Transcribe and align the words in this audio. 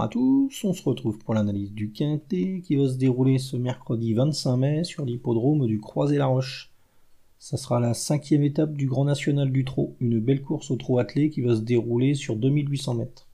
À 0.00 0.06
tous, 0.06 0.62
on 0.62 0.72
se 0.72 0.88
retrouve 0.88 1.18
pour 1.18 1.34
l'analyse 1.34 1.72
du 1.72 1.90
Quintet 1.90 2.60
qui 2.62 2.76
va 2.76 2.86
se 2.86 2.96
dérouler 2.96 3.38
ce 3.38 3.56
mercredi 3.56 4.14
25 4.14 4.56
mai 4.56 4.84
sur 4.84 5.04
l'hippodrome 5.04 5.66
du 5.66 5.80
Croisé-la-Roche. 5.80 6.70
Ça 7.40 7.56
sera 7.56 7.80
la 7.80 7.94
cinquième 7.94 8.44
étape 8.44 8.74
du 8.74 8.86
Grand 8.86 9.04
National 9.04 9.50
du 9.50 9.64
Trot, 9.64 9.96
une 9.98 10.20
belle 10.20 10.42
course 10.42 10.70
au 10.70 10.76
trot 10.76 11.00
attelé 11.00 11.30
qui 11.30 11.40
va 11.40 11.56
se 11.56 11.62
dérouler 11.62 12.14
sur 12.14 12.36
2800 12.36 12.94
mètres. 12.94 13.26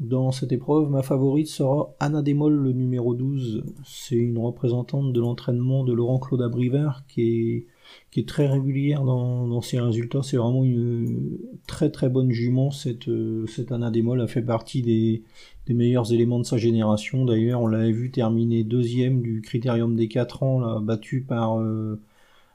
Dans 0.00 0.32
cette 0.32 0.52
épreuve, 0.52 0.88
ma 0.88 1.02
favorite 1.02 1.48
sera 1.48 1.94
Anna 2.00 2.22
Démol, 2.22 2.54
le 2.54 2.72
numéro 2.72 3.14
12. 3.14 3.62
C'est 3.84 4.16
une 4.16 4.38
représentante 4.38 5.12
de 5.12 5.20
l'entraînement 5.20 5.84
de 5.84 5.92
Laurent-Claude 5.92 6.40
Abrivard 6.40 7.06
qui 7.06 7.22
est, 7.22 7.66
qui 8.10 8.20
est 8.20 8.28
très 8.28 8.46
régulière 8.46 9.04
dans, 9.04 9.60
ses 9.60 9.80
résultats. 9.80 10.22
C'est 10.22 10.36
vraiment 10.36 10.64
une 10.64 11.38
très 11.66 11.90
très 11.90 12.08
bonne 12.08 12.30
jument. 12.30 12.70
Cette, 12.70 13.10
cette 13.48 13.72
Anna 13.72 13.90
Démol 13.90 14.20
a 14.20 14.26
fait 14.26 14.42
partie 14.42 14.82
des, 14.82 15.22
meilleurs 15.68 16.12
éléments 16.12 16.38
de 16.38 16.44
sa 16.44 16.58
génération. 16.58 17.24
D'ailleurs, 17.24 17.62
on 17.62 17.66
l'avait 17.66 17.92
vu 17.92 18.10
terminer 18.10 18.64
deuxième 18.64 19.22
du 19.22 19.40
critérium 19.40 19.96
des 19.96 20.08
4 20.08 20.42
ans, 20.42 20.60
là, 20.60 20.80
battu 20.80 21.22
par 21.22 21.60
euh, 21.60 22.00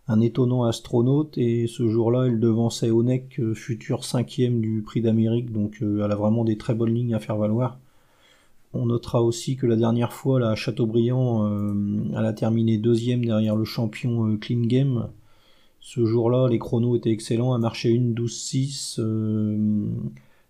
un 0.07 0.21
étonnant 0.21 0.63
astronaute 0.63 1.37
et 1.37 1.67
ce 1.67 1.87
jour-là 1.87 2.25
elle 2.27 2.39
devançait 2.39 2.91
Onek, 2.91 3.39
euh, 3.39 3.53
futur 3.53 4.05
cinquième 4.05 4.61
du 4.61 4.81
prix 4.81 5.01
d'Amérique, 5.01 5.51
donc 5.51 5.79
euh, 5.81 6.03
elle 6.03 6.11
a 6.11 6.15
vraiment 6.15 6.45
des 6.45 6.57
très 6.57 6.73
bonnes 6.73 6.93
lignes 6.93 7.13
à 7.13 7.19
faire 7.19 7.37
valoir. 7.37 7.79
On 8.73 8.85
notera 8.85 9.21
aussi 9.21 9.55
que 9.55 9.65
la 9.65 9.75
dernière 9.75 10.13
fois, 10.13 10.39
la 10.39 10.55
Châteaubriand, 10.55 11.45
euh, 11.47 11.73
elle 12.17 12.25
a 12.25 12.33
terminé 12.33 12.77
deuxième 12.77 13.25
derrière 13.25 13.55
le 13.55 13.65
champion 13.65 14.37
Clean 14.37 14.61
Game. 14.61 15.09
Ce 15.89 16.03
jour-là, 16.03 16.49
les 16.49 16.59
chronos 16.59 16.97
étaient 16.97 17.11
excellents, 17.11 17.55
elle 17.55 17.61
marchait 17.61 17.91
une 17.91 18.13
12-6, 18.13 18.99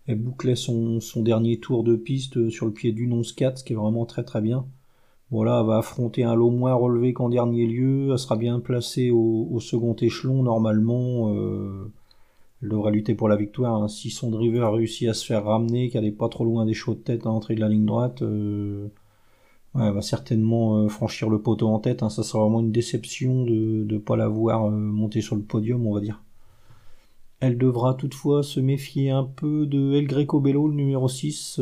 elle 0.08 0.18
bouclait 0.18 0.56
son, 0.56 1.00
dernier 1.18 1.60
tour 1.60 1.84
de 1.84 1.96
piste 1.96 2.50
sur 2.50 2.66
le 2.66 2.72
pied 2.72 2.92
du 2.92 3.08
11-4, 3.08 3.58
ce 3.58 3.64
qui 3.64 3.74
est 3.74 3.76
vraiment 3.76 4.08
très 4.08 4.24
très 4.24 4.42
bien. 4.42 4.66
Voilà, 5.30 5.60
elle 5.60 5.68
va 5.68 5.78
affronter 5.78 6.24
un 6.24 6.34
lot 6.34 6.50
moins 6.50 6.74
relevé 6.74 7.14
qu'en 7.14 7.30
dernier 7.30 7.68
lieu. 7.68 8.10
Elle 8.12 8.18
sera 8.18 8.36
bien 8.36 8.60
placée 8.60 9.12
au, 9.12 9.60
second 9.60 9.94
échelon 9.94 10.42
normalement. 10.42 11.32
Euh, 11.36 11.92
elle 12.64 12.70
devrait 12.70 12.92
lutter 12.92 13.14
pour 13.14 13.30
la 13.30 13.36
victoire. 13.36 13.84
Hein. 13.84 13.90
Si 13.90 14.10
son 14.10 14.32
driver 14.32 14.66
a 14.66 14.72
réussi 14.72 15.08
à 15.08 15.14
se 15.14 15.24
faire 15.24 15.46
ramener, 15.46 15.90
qu'elle 15.92 16.06
n'est 16.06 16.12
pas 16.12 16.30
trop 16.30 16.46
loin 16.46 16.66
des 16.66 16.74
chauds 16.74 16.96
de 16.96 17.00
tête 17.00 17.28
à 17.28 17.30
l'entrée 17.30 17.54
de 17.54 17.60
la 17.60 17.70
ligne 17.70 17.86
droite, 17.86 18.24
euh, 18.24 18.88
elle 19.80 19.94
va 19.94 20.02
certainement 20.02 20.78
euh, 20.78 20.88
franchir 20.88 21.30
le 21.30 21.42
poteau 21.42 21.68
en 21.70 21.80
tête. 21.80 22.04
Hein. 22.04 22.10
Ça 22.10 22.24
sera 22.24 22.44
vraiment 22.44 22.62
une 22.62 22.72
déception 22.72 23.44
de 23.44 23.86
ne 23.90 23.98
pas 23.98 24.16
la 24.16 24.28
voir 24.28 24.70
monter 24.70 25.22
sur 25.22 25.36
le 25.36 25.42
podium, 25.42 25.86
on 25.88 25.94
va 25.94 26.02
dire. 26.02 26.22
Elle 27.40 27.58
devra 27.58 27.94
toutefois 27.94 28.44
se 28.44 28.60
méfier 28.60 29.12
un 29.12 29.24
peu 29.24 29.68
de 29.68 29.94
El 29.94 30.08
Greco 30.08 30.40
Bello, 30.40 30.68
le 30.68 30.74
numéro 30.74 31.08
6. 31.08 31.60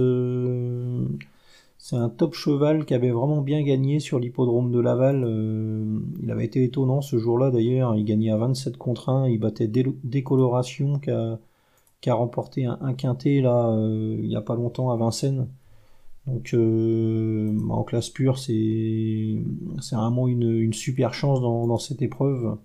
C'est 1.88 1.98
un 1.98 2.10
top 2.10 2.34
cheval 2.34 2.84
qui 2.86 2.96
avait 2.96 3.12
vraiment 3.12 3.42
bien 3.42 3.62
gagné 3.62 4.00
sur 4.00 4.18
l'hippodrome 4.18 4.72
de 4.72 4.80
Laval. 4.80 5.24
Euh, 5.24 6.00
il 6.24 6.32
avait 6.32 6.46
été 6.46 6.64
étonnant 6.64 7.02
ce 7.02 7.20
jour-là 7.20 7.52
d'ailleurs. 7.52 7.96
Il 7.96 8.06
gagnait 8.06 8.32
à 8.32 8.38
27 8.38 8.76
contre 8.78 9.10
1. 9.10 9.30
Il 9.30 9.40
battait 9.40 9.68
Décoloration 9.68 10.98
qui 10.98 11.12
a, 11.12 11.38
remporté 12.16 12.66
un, 12.66 12.94
quintet 12.96 13.40
là, 13.40 13.70
euh, 13.70 14.18
il 14.20 14.28
n'y 14.28 14.36
a 14.36 14.42
pas 14.42 14.56
longtemps 14.56 14.90
à 14.90 14.98
Vincennes. 14.98 15.48
Donc 16.28 16.54
euh, 16.54 17.58
en 17.70 17.84
classe 17.84 18.09
pure, 18.09 18.40
c'est 18.40 19.38
vraiment 19.92 20.28
une, 20.28 20.73
super 20.73 21.14
chance 21.14 21.42
dans 21.42 21.78
cette 21.78 22.02
épreuve. 22.02 22.58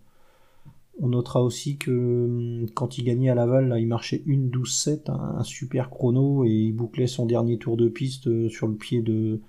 On 1.03 1.09
notera 1.09 1.43
aussi 1.43 1.79
que 1.79 1.91
hum, 1.91 2.67
quand 2.75 2.99
il 2.99 3.05
gagnait 3.05 3.31
à 3.31 3.35
Laval, 3.35 3.75
il 3.79 3.87
marchait 3.87 4.23
une 4.27 4.51
12-7, 4.51 5.11
un, 5.11 5.43
super 5.43 5.89
chrono, 5.91 6.45
et 6.45 6.51
il 6.51 6.73
bouclait 6.73 7.07
son 7.07 7.27
dernier 7.27 7.59
tour 7.59 7.77
de 7.77 7.89
piste 7.89 8.27
euh, 8.27 8.49
sur 8.51 8.67
le 8.69 8.75
pied 8.75 9.01
de, 9.01 9.41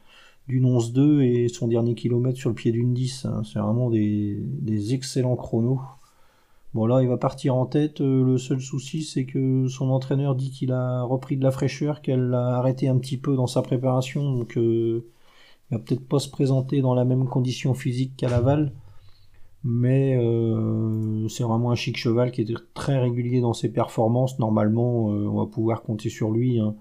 d'une 0.48 0.66
11-2 0.66 1.22
et 1.22 1.50
son 1.50 1.68
dernier 1.68 1.94
kilomètre 1.96 2.38
sur 2.38 2.50
le 2.50 2.56
pied 2.56 2.72
d'une 2.72 2.94
10. 2.94 3.26
Hein. 3.26 3.42
C'est 3.44 3.60
vraiment 3.60 3.90
des, 3.90 4.94
excellents 4.94 5.36
chronos. 5.36 5.82
Bon 6.74 6.86
là, 6.86 7.02
il 7.02 7.10
va 7.10 7.18
partir 7.18 7.56
en 7.56 7.66
tête. 7.66 8.02
Euh, 8.02 8.24
le 8.24 8.38
seul 8.38 8.62
souci, 8.62 9.04
c'est 9.04 9.26
que 9.26 9.68
son 9.68 9.90
entraîneur 9.90 10.36
dit 10.36 10.52
qu'il 10.52 10.72
a 10.72 11.04
repris 11.04 11.38
de 11.38 11.44
la 11.44 11.52
fraîcheur, 11.52 12.02
qu'elle 12.02 12.30
l'a 12.30 12.58
arrêté 12.58 12.88
un 12.88 12.98
petit 12.98 13.18
peu 13.18 13.36
dans 13.36 13.48
sa 13.48 13.62
préparation, 13.62 14.32
donc 14.32 14.58
euh, 14.58 15.06
il 15.70 15.78
va 15.78 15.80
peut-être 15.80 16.08
pas 16.08 16.20
se 16.20 16.30
présenter 16.30 16.82
dans 16.82 16.94
la 16.94 17.06
même 17.06 17.28
condition 17.28 17.74
physique 17.74 18.16
qu'à 18.18 18.30
Laval 18.30 18.72
mais 19.64 20.18
euh, 20.18 21.28
c'est 21.28 21.44
vraiment 21.44 21.72
un 21.72 21.76
chic 21.76 21.98
cheval 21.98 22.32
qui 22.32 22.42
est 22.42 22.54
très 22.74 23.00
régulier 23.00 23.42
dans 23.42 23.54
ses 23.54 23.70
performances. 23.72 24.40
Normalement, 24.40 25.12
euh, 25.12 25.28
on 25.28 25.38
va 25.40 25.46
pouvoir 25.46 25.84
compter 25.84 26.10
sur 26.10 26.32
lui. 26.32 26.60
Hein. 26.60 26.76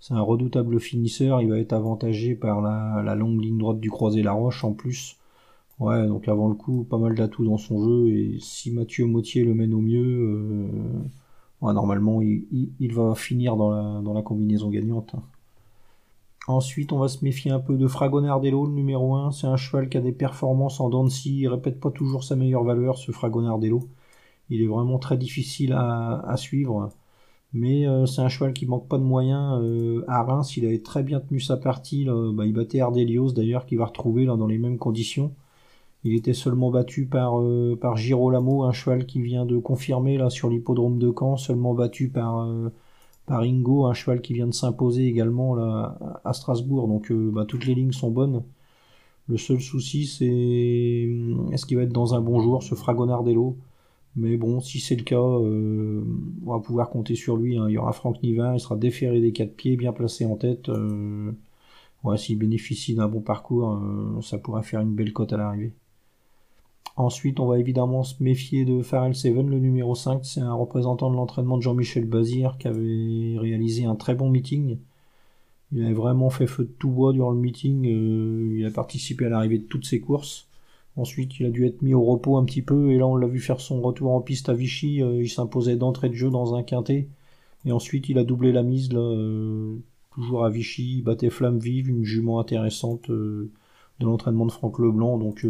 C'est 0.00 0.14
un 0.14 0.20
redoutable 0.20 0.80
finisseur. 0.80 1.42
Il 1.42 1.50
va 1.50 1.58
être 1.58 1.72
avantagé 1.74 2.34
par 2.34 2.60
la, 2.62 3.14
longue 3.14 3.40
ligne 3.40 3.58
droite 3.58 3.80
du 3.80 3.90
croisé 3.90 4.22
La 4.22 4.32
Roche 4.32 4.64
en 4.64 4.72
plus. 4.72 5.18
Ouais, 5.82 6.06
donc 6.06 6.28
avant 6.28 6.48
le 6.48 6.54
coup, 6.54 6.84
pas 6.84 6.96
mal 6.96 7.16
d'atouts 7.16 7.44
dans 7.44 7.58
son 7.58 7.84
jeu. 7.84 8.08
Et 8.14 8.38
si 8.40 8.70
Mathieu 8.70 9.04
Mautier 9.04 9.44
le 9.44 9.52
mène 9.52 9.74
au 9.74 9.80
mieux, 9.80 10.00
euh, 11.60 11.72
normalement, 11.72 12.22
il, 12.22 12.92
va 12.94 13.16
finir 13.16 13.56
dans 13.56 14.12
la, 14.14 14.22
combinaison 14.22 14.70
gagnante. 14.70 15.16
Ensuite, 16.46 16.92
on 16.92 16.98
va 16.98 17.08
se 17.08 17.24
méfier 17.24 17.50
un 17.50 17.58
peu 17.58 17.76
de 17.76 17.88
Fragonardello, 17.88 18.66
le 18.66 18.72
numéro 18.72 19.16
1. 19.16 19.32
C'est 19.32 19.48
un 19.48 19.56
cheval 19.56 19.88
qui 19.88 19.96
a 19.98 20.00
des 20.00 20.12
performances 20.12 20.78
en 20.78 20.88
dents 20.88 21.08
Il 21.08 21.48
répète 21.48 21.80
pas 21.80 21.90
toujours 21.90 22.22
sa 22.22 22.36
meilleure 22.36 22.62
valeur, 22.62 22.96
ce 22.96 23.10
Fragonardello. 23.10 23.88
Il 24.50 24.62
est 24.62 24.66
vraiment 24.68 24.98
très 25.00 25.16
difficile 25.16 25.72
à, 25.72 26.36
suivre. 26.36 26.90
Mais 27.54 27.88
euh, 27.88 28.06
c'est 28.06 28.22
un 28.22 28.28
cheval 28.28 28.52
qui 28.52 28.66
manque 28.66 28.86
pas 28.88 28.98
de 28.98 29.04
moyens. 29.04 29.58
Euh, 29.62 30.04
à 30.06 30.22
Reims, 30.22 30.56
il 30.56 30.64
avait 30.64 30.82
très 30.82 31.02
bien 31.02 31.18
tenu 31.20 31.40
sa 31.40 31.56
partie. 31.56 32.06
Bah, 32.06 32.46
il 32.46 32.52
battait 32.52 32.80
Ardelios 32.80 33.32
d'ailleurs, 33.32 33.66
qui 33.66 33.74
va 33.76 33.86
retrouver 33.86 34.26
dans 34.26 34.46
les 34.46 34.58
mêmes 34.58 34.78
conditions. 34.78 35.32
Il 36.04 36.14
était 36.14 36.34
seulement 36.34 36.70
battu 36.70 37.06
par, 37.06 37.40
euh, 37.40 37.78
par 37.80 37.96
Girolamo, 37.96 38.64
un 38.64 38.72
cheval 38.72 39.06
qui 39.06 39.22
vient 39.22 39.46
de 39.46 39.58
confirmer 39.58 40.18
là 40.18 40.30
sur 40.30 40.48
l'hippodrome 40.50 40.98
de 40.98 41.12
Caen, 41.16 41.36
seulement 41.36 41.74
battu 41.74 42.08
par 42.08 42.46
par 43.26 43.42
Ingo, 43.42 43.86
un 43.86 43.94
cheval 43.94 44.20
qui 44.20 44.34
vient 44.34 44.46
de 44.46 44.54
s'imposer 44.54 45.06
également 45.06 45.56
à 45.56 46.32
Strasbourg. 46.32 46.88
Donc 46.88 47.10
euh, 47.10 47.30
bah, 47.32 47.44
toutes 47.46 47.66
les 47.66 47.74
lignes 47.74 47.92
sont 47.92 48.10
bonnes. 48.10 48.42
Le 49.28 49.36
seul 49.38 49.60
souci, 49.60 50.06
c'est 50.06 51.08
est-ce 51.52 51.66
qu'il 51.66 51.76
va 51.76 51.84
être 51.84 51.92
dans 51.92 52.14
un 52.14 52.20
bon 52.20 52.40
jour, 52.40 52.62
ce 52.62 52.74
Fragonardello? 52.74 53.56
Mais 54.16 54.36
bon, 54.36 54.60
si 54.60 54.80
c'est 54.80 54.96
le 54.96 55.04
cas, 55.04 55.16
euh, 55.16 56.02
on 56.44 56.52
va 56.52 56.60
pouvoir 56.60 56.90
compter 56.90 57.14
sur 57.14 57.36
lui. 57.36 57.56
Hein. 57.56 57.66
Il 57.68 57.72
y 57.72 57.78
aura 57.78 57.92
Franck 57.92 58.22
Nivin, 58.22 58.54
il 58.54 58.60
sera 58.60 58.76
déféré 58.76 59.20
des 59.20 59.32
quatre 59.32 59.54
pieds, 59.56 59.76
bien 59.76 59.92
placé 59.92 60.26
en 60.26 60.36
tête. 60.36 60.68
Euh, 60.68 61.32
s'il 62.16 62.38
bénéficie 62.38 62.94
d'un 62.94 63.08
bon 63.08 63.20
parcours, 63.20 63.80
ça 64.22 64.38
pourrait 64.38 64.64
faire 64.64 64.80
une 64.80 64.94
belle 64.94 65.12
cote 65.12 65.32
à 65.32 65.36
l'arrivée. 65.36 65.72
Ensuite, 66.96 67.40
on 67.40 67.46
va 67.46 67.58
évidemment 67.58 68.02
se 68.02 68.22
méfier 68.22 68.64
de 68.64 68.82
Pharrell 68.82 69.14
Seven, 69.14 69.48
le 69.48 69.58
numéro 69.58 69.94
5. 69.94 70.24
C'est 70.24 70.40
un 70.40 70.52
représentant 70.52 71.10
de 71.10 71.16
l'entraînement 71.16 71.56
de 71.56 71.62
Jean-Michel 71.62 72.04
Bazir 72.04 72.58
qui 72.58 72.68
avait 72.68 73.38
réalisé 73.38 73.86
un 73.86 73.94
très 73.94 74.14
bon 74.14 74.28
meeting. 74.30 74.78
Il 75.72 75.82
avait 75.84 75.94
vraiment 75.94 76.28
fait 76.30 76.46
feu 76.46 76.64
de 76.64 76.70
tout 76.78 76.90
bois 76.90 77.12
durant 77.12 77.30
le 77.30 77.40
meeting. 77.40 77.86
Euh, 77.88 78.58
il 78.58 78.66
a 78.66 78.70
participé 78.70 79.26
à 79.26 79.30
l'arrivée 79.30 79.58
de 79.58 79.64
toutes 79.64 79.86
ses 79.86 80.00
courses. 80.00 80.48
Ensuite, 80.96 81.40
il 81.40 81.46
a 81.46 81.50
dû 81.50 81.66
être 81.66 81.80
mis 81.80 81.94
au 81.94 82.04
repos 82.04 82.36
un 82.36 82.44
petit 82.44 82.60
peu. 82.62 82.90
Et 82.90 82.98
là, 82.98 83.06
on 83.06 83.16
l'a 83.16 83.26
vu 83.26 83.40
faire 83.40 83.60
son 83.60 83.80
retour 83.80 84.12
en 84.12 84.20
piste 84.20 84.50
à 84.50 84.54
Vichy. 84.54 85.02
Euh, 85.02 85.22
il 85.22 85.30
s'imposait 85.30 85.76
d'entrée 85.76 86.10
de 86.10 86.14
jeu 86.14 86.30
dans 86.30 86.54
un 86.54 86.62
quintet. 86.62 87.08
Et 87.64 87.72
ensuite, 87.72 88.08
il 88.10 88.18
a 88.18 88.24
doublé 88.24 88.52
la 88.52 88.62
mise, 88.62 88.92
là, 88.92 89.00
euh, 89.00 89.76
toujours 90.14 90.44
à 90.44 90.50
Vichy. 90.50 90.98
Il 90.98 91.02
battait 91.04 91.30
Flamme 91.30 91.58
Vive, 91.58 91.88
une 91.88 92.04
jument 92.04 92.38
intéressante 92.40 93.10
de 93.10 93.50
l'entraînement 94.00 94.46
de 94.46 94.52
Franck 94.52 94.78
Leblanc. 94.78 95.16
Donc, 95.18 95.46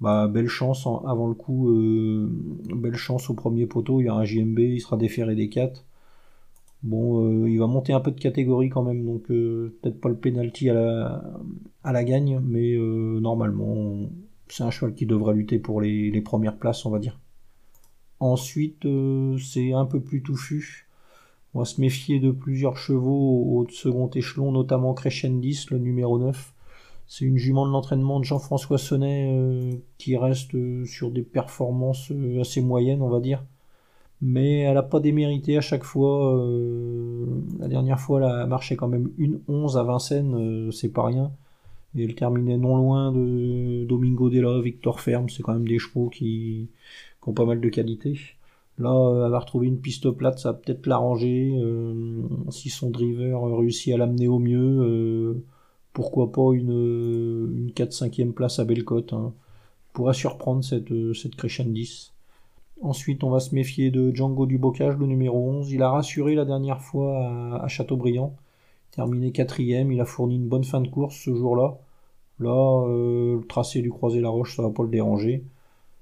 bah, 0.00 0.28
belle 0.28 0.48
chance 0.48 0.86
avant 0.86 1.26
le 1.26 1.34
coup, 1.34 1.70
euh, 1.70 2.28
belle 2.74 2.96
chance 2.96 3.30
au 3.30 3.34
premier 3.34 3.66
poteau, 3.66 4.00
il 4.00 4.04
y 4.04 4.08
a 4.08 4.14
un 4.14 4.24
JMB, 4.24 4.58
il 4.58 4.80
sera 4.80 4.96
déféré 4.96 5.34
des 5.34 5.48
4. 5.48 5.86
Bon, 6.82 7.24
euh, 7.24 7.48
il 7.48 7.58
va 7.58 7.66
monter 7.66 7.92
un 7.92 8.00
peu 8.00 8.10
de 8.12 8.20
catégorie 8.20 8.68
quand 8.68 8.82
même, 8.82 9.04
donc 9.04 9.30
euh, 9.30 9.76
peut-être 9.82 10.00
pas 10.00 10.10
le 10.10 10.16
penalty 10.16 10.68
à 10.70 11.22
la, 11.84 12.04
gagne, 12.04 12.40
mais 12.44 12.76
normalement, 12.76 14.10
c'est 14.48 14.62
un 14.64 14.70
cheval 14.70 14.94
qui 14.94 15.06
devra 15.06 15.32
lutter 15.32 15.58
pour 15.58 15.80
les, 15.80 16.10
les 16.10 16.20
premières 16.20 16.58
places, 16.58 16.84
on 16.84 16.90
va 16.90 16.98
dire. 16.98 17.18
Ensuite, 18.20 18.86
c'est 19.38 19.72
un 19.72 19.84
peu 19.86 20.00
plus 20.00 20.22
touffu. 20.22 20.88
On 21.54 21.60
va 21.60 21.64
se 21.64 21.80
méfier 21.80 22.20
de 22.20 22.30
plusieurs 22.30 22.76
chevaux 22.76 23.56
au 23.56 23.66
second 23.70 24.10
échelon, 24.10 24.52
notamment 24.52 24.94
Crescendis, 24.94 25.66
le 25.70 25.78
numéro 25.78 26.18
9 26.18 26.54
c'est 27.08 27.24
une 27.24 27.38
jument 27.38 27.66
de 27.66 27.72
l'entraînement 27.72 28.18
de 28.18 28.24
Jean-François 28.24 28.78
Sonnet 28.78 29.32
euh, 29.32 29.72
qui 29.98 30.16
reste 30.16 30.54
euh, 30.54 30.84
sur 30.84 31.10
des 31.10 31.22
performances 31.22 32.10
euh, 32.10 32.40
assez 32.40 32.60
moyennes, 32.60 33.02
on 33.02 33.08
va 33.08 33.20
dire. 33.20 33.44
Mais 34.22 34.60
elle 34.60 34.74
n'a 34.74 34.82
pas 34.82 35.00
démérité 35.00 35.56
à 35.58 35.60
chaque 35.60 35.84
fois. 35.84 36.34
la 37.60 37.68
dernière 37.68 38.00
fois, 38.00 38.18
elle 38.18 38.24
a 38.24 38.46
marché 38.46 38.74
quand 38.74 38.88
même 38.88 39.10
une 39.18 39.40
11 39.46 39.76
à 39.76 39.82
Vincennes, 39.82 40.70
c'est 40.72 40.88
pas 40.88 41.04
rien. 41.04 41.32
Et 41.94 42.04
elle 42.04 42.14
terminait 42.14 42.56
non 42.56 42.76
loin 42.76 43.12
de 43.12 43.84
Domingo 43.84 44.30
Della, 44.30 44.60
Victor 44.62 45.00
Ferme, 45.00 45.28
c'est 45.28 45.42
quand 45.42 45.52
même 45.52 45.68
des 45.68 45.78
chevaux 45.78 46.08
qui, 46.08 46.70
qui, 47.22 47.28
ont 47.28 47.34
pas 47.34 47.44
mal 47.44 47.60
de 47.60 47.68
qualité. 47.68 48.18
Là, 48.78 49.24
elle 49.26 49.30
va 49.30 49.38
retrouver 49.38 49.66
une 49.66 49.80
piste 49.80 50.10
plate, 50.10 50.38
ça 50.38 50.52
va 50.52 50.58
peut-être 50.58 50.86
l'arranger. 50.86 51.52
si 52.50 52.70
son 52.70 52.90
driver 52.90 53.42
réussit 53.54 53.92
à 53.92 53.98
l'amener 53.98 54.28
au 54.28 54.38
mieux, 54.38 55.42
pourquoi 55.96 56.30
pas 56.30 56.52
une, 56.52 56.68
une 57.56 57.70
4-5e 57.70 58.32
place 58.32 58.58
à 58.58 58.66
Bellecote. 58.66 59.14
Hein. 59.14 59.32
Pourrait 59.94 60.12
surprendre 60.12 60.62
cette, 60.62 60.92
cette 61.14 61.36
Crescendis. 61.36 62.12
Ensuite, 62.82 63.24
on 63.24 63.30
va 63.30 63.40
se 63.40 63.54
méfier 63.54 63.90
de 63.90 64.14
Django 64.14 64.44
du 64.44 64.58
Bocage, 64.58 64.98
le 64.98 65.06
numéro 65.06 65.38
11. 65.38 65.72
Il 65.72 65.82
a 65.82 65.88
rassuré 65.88 66.34
la 66.34 66.44
dernière 66.44 66.82
fois 66.82 67.62
à, 67.62 67.66
Châteaubriand. 67.68 68.36
Terminé 68.90 69.32
quatrième, 69.32 69.90
il 69.90 69.98
a 70.02 70.04
fourni 70.04 70.36
une 70.36 70.48
bonne 70.48 70.64
fin 70.64 70.82
de 70.82 70.88
course 70.88 71.16
ce 71.16 71.34
jour-là. 71.34 71.78
Là, 72.40 72.86
euh, 72.88 73.38
le 73.38 73.46
tracé 73.46 73.80
du 73.80 73.88
Croisé-la-Roche, 73.88 74.54
ça 74.54 74.62
va 74.62 74.68
pas 74.68 74.82
le 74.82 74.90
déranger. 74.90 75.44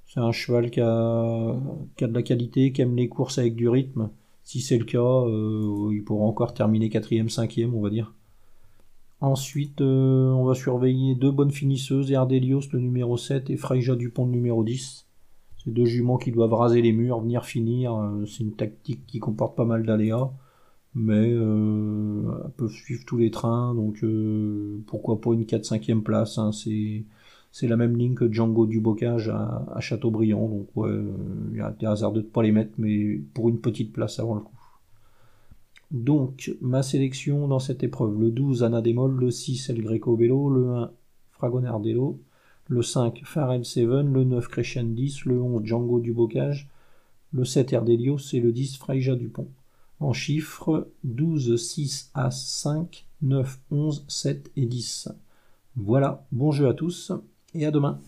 C'est 0.07 0.19
un 0.19 0.33
cheval 0.33 0.73
qui 0.73 0.81
a, 0.81 1.55
qui 1.97 2.03
a, 2.03 2.09
de 2.09 2.15
la 2.15 2.23
qualité, 2.25 2.73
qui 2.73 2.83
aime 2.83 2.97
les 2.97 3.09
courses 3.09 3.39
avec 3.39 3.55
du 3.55 3.69
rythme. 3.69 4.11
Si 4.43 4.61
c'est 4.61 4.77
le 4.77 4.87
cas, 4.87 4.99
euh, 4.99 5.91
il 5.93 6.03
pourra 6.03 6.25
encore 6.25 6.53
terminer 6.53 6.89
quatrième, 6.89 7.29
cinquième, 7.29 7.77
on 7.77 7.81
va 7.81 7.91
dire. 7.91 8.13
Ensuite, 9.25 9.81
euh, 9.81 10.31
on 10.33 10.45
va 10.45 10.55
surveiller 10.55 11.15
deux 11.15 11.31
bonnes 11.31 11.51
finisseuses, 11.51 12.13
Erdelios 12.13 12.61
le 12.73 12.79
numéro 12.79 13.17
7 13.17 13.49
et 13.49 13.57
Freija 13.57 13.97
Dupont 13.97 14.27
le 14.27 14.33
numéro 14.33 14.63
10. 14.63 15.07
C'est 15.65 15.73
deux 15.73 15.87
juments 15.87 16.19
qui 16.19 16.31
doivent 16.31 16.53
raser 16.53 16.83
les 16.83 16.93
murs, 16.93 17.21
venir 17.21 17.47
finir. 17.47 17.95
Euh, 17.95 18.27
c'est 18.27 18.45
une 18.45 18.53
tactique 18.53 19.07
qui 19.07 19.21
comporte 19.21 19.57
pas 19.57 19.65
mal 19.65 19.87
d'aléas, 19.87 20.31
mais 20.95 21.33
euh, 21.33 22.43
elles 22.45 22.51
peuvent 22.53 22.71
suivre 22.71 23.05
tous 23.07 23.17
les 23.17 23.31
trains, 23.31 23.75
donc 23.75 24.05
euh, 24.05 24.83
pourquoi 24.87 25.19
pas 25.21 25.33
une 25.33 25.45
4-5e 25.45 26.03
place. 26.03 26.37
Hein, 26.37 26.51
c'est, 26.53 27.07
la 27.67 27.77
même 27.77 27.97
ligne 27.97 28.15
que 28.15 28.31
Django 28.31 28.67
du 28.67 28.81
Bocage 28.81 29.31
à, 29.31 29.81
Châteaubriand, 29.81 30.49
donc 30.49 30.69
il 31.53 31.57
y 31.57 31.61
a 31.61 31.71
des 31.71 31.87
hasards 31.87 32.13
de 32.13 32.21
ne 32.21 32.27
pas 32.27 32.43
les 32.43 32.53
mettre, 32.53 32.73
mais 32.77 33.21
pour 33.33 33.49
une 33.49 33.61
petite 33.61 33.93
place 33.93 34.19
avant 34.19 34.35
le 34.35 34.43
coup. 34.43 34.54
Donc, 35.95 36.51
ma 36.61 36.83
sélection 36.83 37.47
dans 37.47 37.61
cette 37.61 37.85
épreuve, 37.85 38.21
le 38.21 38.33
12 38.33 38.65
Anadémol, 38.65 39.15
le 39.15 39.31
6 39.31 39.71
El 39.71 39.81
Greco 39.81 40.17
Bello, 40.17 40.51
le 40.51 40.69
1 40.71 40.91
Fragonardello, 41.31 42.19
le 42.67 42.83
5 42.83 43.23
Pharrell 43.25 43.65
7, 43.65 43.85
le 43.87 44.25
9 44.25 44.49
Crescent 44.49 44.83
10, 44.83 45.25
le 45.27 45.41
11 45.41 45.65
Django 45.65 46.01
du 46.01 46.13
Bocage, 46.13 46.69
le 47.33 47.45
7 47.45 47.75
Erdelios 47.75 48.19
et 48.33 48.41
le 48.41 48.51
10 48.51 48.77
Freija 48.79 49.15
Dupont. 49.15 49.47
En 50.01 50.13
chiffres 50.13 50.89
12, 51.05 51.55
6, 51.55 52.11
As, 52.15 52.45
5, 52.45 53.07
9, 53.23 53.61
11, 53.71 54.05
7 54.09 54.51
et 54.57 54.67
10. 54.67 55.11
Voilà, 55.77 56.27
bon 56.33 56.51
jeu 56.51 56.67
à 56.67 56.75
tous 56.75 57.13
et 57.55 57.67
à 57.67 57.71
demain. 57.71 58.03